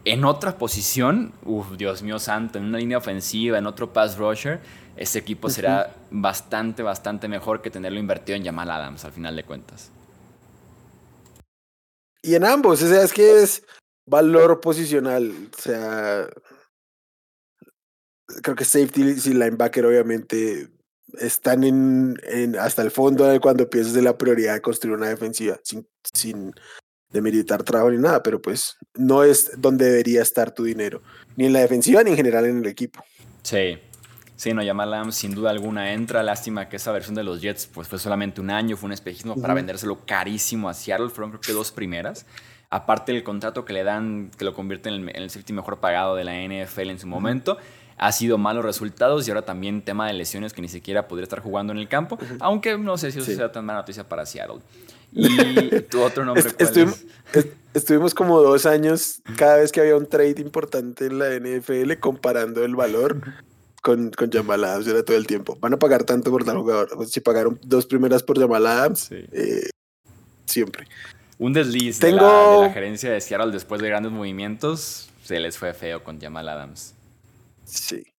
[0.05, 4.59] en otra posición, uff, Dios mío santo, en una línea ofensiva, en otro pass rusher,
[4.95, 9.43] ese equipo será bastante, bastante mejor que tenerlo invertido en Jamal Adams al final de
[9.43, 9.89] cuentas.
[12.21, 13.63] Y en ambos, o sea, es que es
[14.05, 16.27] valor posicional, o sea,
[18.41, 20.69] creo que safety y linebacker obviamente
[21.19, 25.59] están en, en hasta el fondo cuando piensas de la prioridad de construir una defensiva
[25.63, 26.53] sin, sin
[27.09, 31.01] demeritar trabajo ni nada, pero pues no es donde debería estar tu dinero,
[31.35, 33.03] ni en la defensiva ni en general en el equipo.
[33.43, 33.79] Sí.
[34.35, 36.21] Sí, no, Yamalam sin duda alguna entra.
[36.21, 39.35] Lástima que esa versión de los Jets pues fue solamente un año, fue un espejismo
[39.41, 41.09] para vendérselo carísimo a Seattle.
[41.09, 42.27] Fueron creo que dos primeras.
[42.69, 45.79] Aparte del contrato que le dan, que lo convierte en el, en el safety mejor
[45.79, 47.57] pagado de la NFL en su momento
[47.97, 51.39] ha sido malos resultados y ahora también tema de lesiones que ni siquiera podría estar
[51.39, 54.60] jugando en el campo, aunque no sé si eso sea tan mala noticia para Seattle.
[55.10, 57.01] Y tu otro nombre, estuvimos,
[57.73, 62.63] estuvimos como dos años cada vez que había un trade importante en la NFL comparando
[62.65, 63.21] el valor
[63.81, 65.57] con, con Jamal Adams, era todo el tiempo.
[65.62, 67.07] Van a pagar tanto por tal jugador.
[67.07, 69.69] si pagaron dos primeras por Jamal Adams, eh,
[70.45, 70.88] siempre.
[71.39, 75.57] Un desliz de, la, de la gerencia de Seattle después de grandes movimientos, se les
[75.57, 76.96] fue feo con Jamal Adams.
[77.67, 78.13] Sí.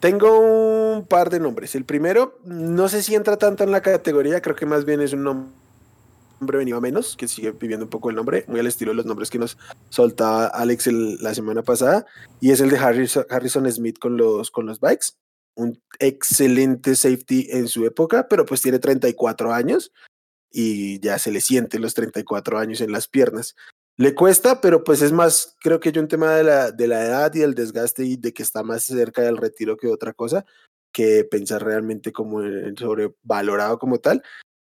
[0.00, 1.74] Tengo un par de nombres.
[1.74, 5.12] El primero, no sé si entra tanto en la categoría, creo que más bien es
[5.12, 8.90] un nombre venido a menos, que sigue viviendo un poco el nombre, muy al estilo
[8.90, 9.56] de los nombres que nos
[9.88, 12.04] soltaba Alex la semana pasada,
[12.40, 15.08] y es el de Harrison, Smith con los, con los bikes.
[15.54, 19.92] Un excelente safety en su época, pero pues tiene 34 años
[20.50, 23.56] y ya se le sienten los 34 años en las piernas.
[23.98, 27.04] Le cuesta, pero pues es más, creo que yo un tema de la, de la
[27.04, 30.44] edad y el desgaste y de que está más cerca del retiro que otra cosa,
[30.92, 32.42] que pensar realmente como
[32.76, 34.22] sobrevalorado como tal.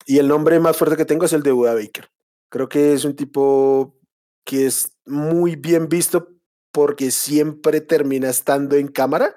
[0.04, 2.10] Y el nombre más fuerte que tengo es el de Buda Baker.
[2.50, 3.98] Creo que es un tipo
[4.44, 6.36] que es muy bien visto
[6.70, 9.34] porque siempre termina estando en cámara,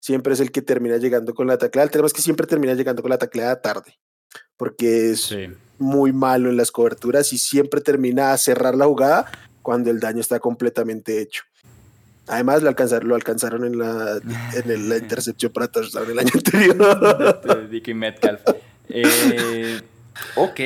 [0.00, 1.86] siempre es el que termina llegando con la tacleada.
[1.86, 3.98] El tema es que siempre termina llegando con la tacleada tarde,
[4.56, 5.34] porque es
[5.78, 9.30] muy malo en las coberturas y siempre termina a cerrar la jugada
[9.62, 11.42] cuando el daño está completamente hecho.
[12.28, 14.20] Además, lo alcanzaron, lo alcanzaron en la,
[14.54, 17.68] en la intercepción para touchdown el año anterior.
[17.70, 18.42] Dicky Metcalf.
[18.88, 19.80] Eh,
[20.34, 20.60] ok.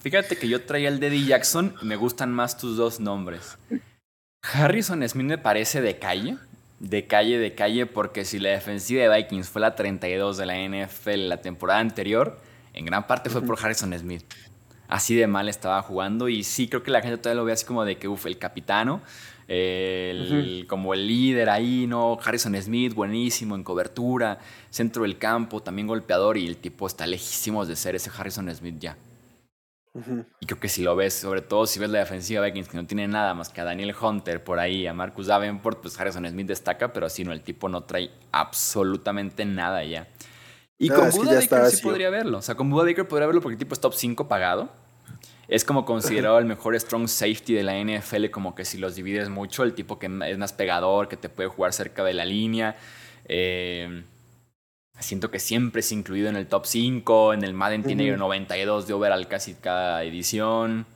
[0.00, 1.24] Fíjate que yo traía el de D.
[1.24, 3.58] Jackson y me gustan más tus dos nombres.
[4.42, 6.36] Harrison Smith me parece de calle.
[6.78, 10.54] de calle de calle porque si la defensiva de Vikings fue la 32 de la
[10.56, 12.38] NFL la temporada anterior,
[12.76, 14.22] en gran parte fue por Harrison Smith.
[14.86, 17.66] Así de mal estaba jugando y sí creo que la gente todavía lo ve así
[17.66, 19.02] como de que, uff, el capitano,
[20.68, 22.18] como el líder ahí, ¿no?
[22.22, 24.38] Harrison Smith, buenísimo en cobertura,
[24.70, 28.76] centro del campo, también golpeador y el tipo está lejísimo de ser ese Harrison Smith
[28.78, 28.96] ya.
[30.40, 32.86] Y creo que si lo ves, sobre todo si ves la defensiva Vikings, que no
[32.86, 36.46] tiene nada más que a Daniel Hunter por ahí, a Marcus Davenport, pues Harrison Smith
[36.46, 40.06] destaca, pero así no, el tipo no trae absolutamente nada ya.
[40.78, 42.38] Y con Buda Baker sí podría verlo.
[42.38, 44.68] O sea, con Buda Baker podría verlo porque el tipo es top 5 pagado.
[45.48, 49.28] Es como considerado el mejor strong safety de la NFL, como que si los divides
[49.28, 52.76] mucho, el tipo que es más pegador, que te puede jugar cerca de la línea.
[53.26, 54.02] Eh,
[54.98, 57.34] Siento que siempre es incluido en el top 5.
[57.34, 60.86] En el Madden tiene 92 de overall casi cada edición.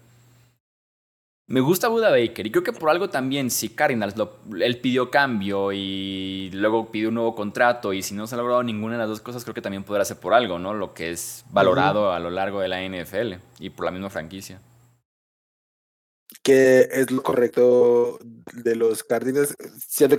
[1.51, 4.15] Me gusta Buda Baker y creo que por algo también, si Cardinals
[4.61, 8.63] él pidió cambio y luego pidió un nuevo contrato y si no se ha logrado
[8.63, 10.75] ninguna de las dos cosas, creo que también podrá ser por algo, ¿no?
[10.75, 14.61] Lo que es valorado a lo largo de la NFL y por la misma franquicia
[16.43, 18.19] que es lo correcto
[18.53, 19.55] de los Cardinals.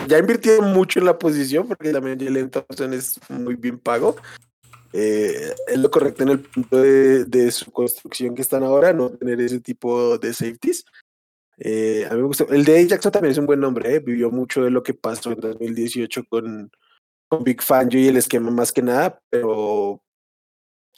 [0.08, 4.18] Ya invirtieron mucho en la posición porque también Jalen Thompson es muy bien pago.
[4.94, 9.40] Eh, es lo correcto en el punto de, su construcción que están ahora, no tener
[9.40, 10.86] ese tipo de safeties.
[11.64, 12.46] Eh, a mí me gusta.
[12.50, 14.00] El de Jackson también es un buen nombre, eh.
[14.00, 16.72] vivió mucho de lo que pasó en 2018 con,
[17.28, 20.02] con Big Fangio y el esquema más que nada, pero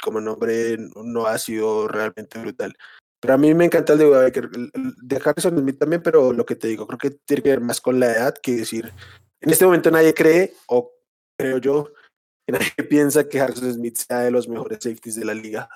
[0.01, 2.73] como nombre no ha sido realmente brutal.
[3.19, 6.55] Pero a mí me encanta el de Baker, de Harrison Smith también, pero lo que
[6.55, 8.91] te digo, creo que tiene que ver más con la edad que decir,
[9.41, 10.93] en este momento nadie cree, o
[11.37, 11.91] creo yo,
[12.45, 15.69] que nadie piensa que Harrison Smith sea de los mejores safeties de la liga.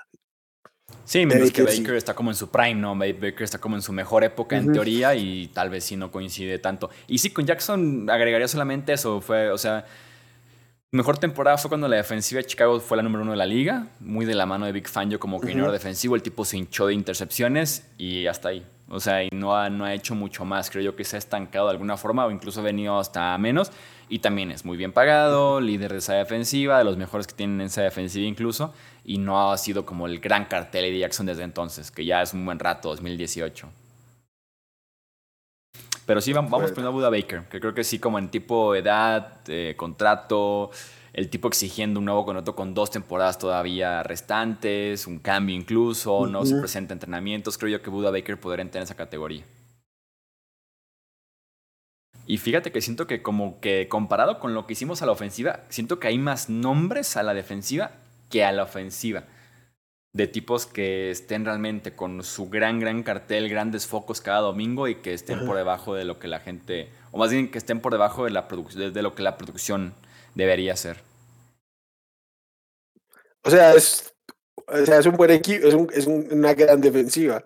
[1.08, 2.94] Sí, menos que Baker está como en su prime, ¿no?
[2.94, 6.60] Baker está como en su mejor época en teoría y tal vez sí no coincide
[6.60, 6.90] tanto.
[7.08, 9.86] Y sí, con Jackson agregaría solamente eso, fue, o sea,
[10.90, 13.88] Mejor temporada fue cuando la defensiva de Chicago fue la número uno de la liga,
[14.00, 16.16] muy de la mano de Big Fangio como coordinador defensivo.
[16.16, 18.66] El tipo se hinchó de intercepciones y hasta ahí.
[18.88, 20.70] O sea, y no ha, no ha hecho mucho más.
[20.70, 23.70] Creo yo que se ha estancado de alguna forma o incluso ha venido hasta menos.
[24.10, 27.60] Y también es muy bien pagado, líder de esa defensiva, de los mejores que tienen
[27.60, 28.74] en esa defensiva incluso.
[29.04, 32.34] Y no ha sido como el gran cartel de Jackson desde entonces, que ya es
[32.34, 33.70] un buen rato, 2018.
[36.06, 39.74] Pero sí, vamos con Buda Baker, que creo que sí, como en tipo edad, eh,
[39.76, 40.72] contrato,
[41.12, 46.46] el tipo exigiendo un nuevo contrato con dos temporadas todavía restantes, un cambio incluso, no
[46.46, 47.58] se presenta entrenamientos.
[47.58, 49.44] Creo yo que Buda Baker podría entrar en esa categoría.
[52.28, 55.62] Y fíjate que siento que como que comparado con lo que hicimos a la ofensiva,
[55.70, 57.92] siento que hay más nombres a la defensiva
[58.30, 59.24] que a la ofensiva
[60.18, 64.96] de tipos que estén realmente con su gran, gran cartel, grandes focos cada domingo y
[64.96, 67.92] que estén por debajo de lo que la gente, o más bien que estén por
[67.92, 69.94] debajo de, la de lo que la producción
[70.34, 70.98] debería ser.
[73.44, 74.14] O sea, es,
[74.66, 77.44] o sea, es un buen equipo, es, un, es una gran defensiva.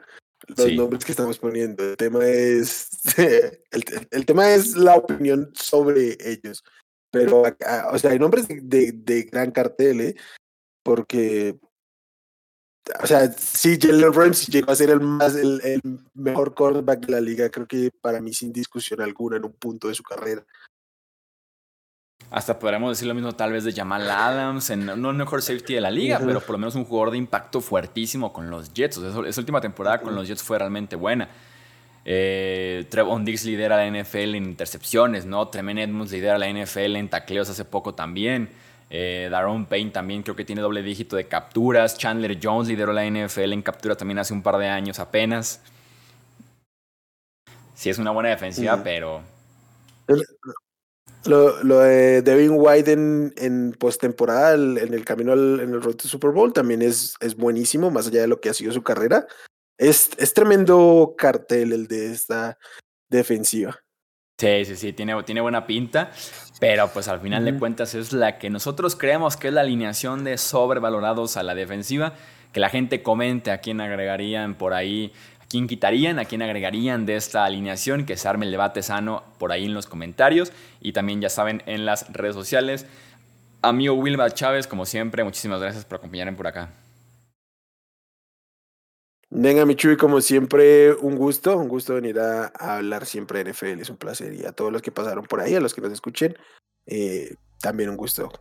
[0.48, 1.84] Los nombres que estamos poniendo.
[1.84, 2.90] El tema es.
[3.18, 6.64] el, el, tema es la opinión sobre ellos.
[7.12, 7.44] Pero,
[7.92, 10.16] o sea, hay nombres de, de gran cartel, ¿eh?
[10.84, 11.60] Porque
[13.02, 15.82] o sea, sí, Jalen Ramsey llegó a ser el más el, el,
[16.14, 19.88] mejor quarterback de la liga, creo que para mí sin discusión alguna en un punto
[19.88, 20.46] de su carrera.
[22.30, 25.74] Hasta podríamos decir lo mismo tal vez de Jamal Adams, en, no el mejor safety
[25.74, 28.98] de la liga, pero por lo menos un jugador de impacto fuertísimo con los Jets.
[28.98, 31.28] O sea, esa última temporada con los Jets fue realmente buena.
[32.06, 35.48] Eh, Trevon Diggs lidera la NFL en intercepciones, ¿no?
[35.50, 38.50] Tremaine Edmonds lidera la NFL en tacleos hace poco también.
[38.90, 41.98] Eh, Daron Payne también creo que tiene doble dígito de capturas.
[41.98, 45.62] Chandler Jones lideró la NFL en captura también hace un par de años apenas.
[47.74, 49.22] Sí, es una buena defensiva, pero.
[51.26, 55.96] Lo, lo, de Devin White en, en postemporada, en el camino al, en el road
[55.96, 58.82] to Super Bowl, también es, es buenísimo, más allá de lo que ha sido su
[58.82, 59.28] carrera.
[59.78, 62.58] Es, es tremendo cartel el de esta
[63.10, 63.80] defensiva.
[64.40, 66.12] Sí, sí, sí, tiene, tiene buena pinta.
[66.60, 70.24] Pero pues al final de cuentas es la que nosotros creemos que es la alineación
[70.24, 72.14] de sobrevalorados a la defensiva.
[72.52, 75.14] Que la gente comente a quién agregarían por ahí,
[75.52, 79.52] quién quitarían, a quién agregarían de esta alineación, que se arme el debate sano por
[79.52, 80.54] ahí en los comentarios.
[80.80, 82.86] Y también ya saben en las redes sociales.
[83.62, 86.70] Amigo Wilma Chávez, como siempre, muchísimas gracias por acompañarme por acá.
[89.30, 93.90] Venga, Michuy, como siempre, un gusto, un gusto venir a, hablar siempre de NFL, es
[93.90, 94.34] un placer.
[94.34, 96.38] Y a todos los que pasaron por ahí, a los que nos escuchen,
[96.86, 98.32] eh, también un gusto.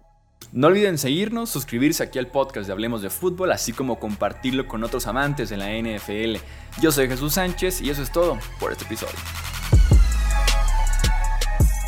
[0.53, 4.83] No olviden seguirnos, suscribirse aquí al podcast de Hablemos de Fútbol, así como compartirlo con
[4.83, 6.43] otros amantes de la NFL.
[6.81, 9.15] Yo soy Jesús Sánchez y eso es todo por este episodio.